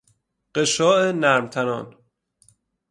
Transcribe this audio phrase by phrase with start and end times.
[0.55, 1.87] غشاء نرم تنان